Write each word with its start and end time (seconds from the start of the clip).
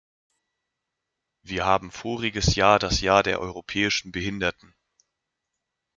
Wir 1.43 1.65
haben 1.67 1.91
voriges 1.91 2.55
Jahr 2.55 2.79
das 2.79 3.01
Jahr 3.01 3.21
der 3.21 3.39
europäischen 3.39 4.11
Behinderten. 4.11 4.73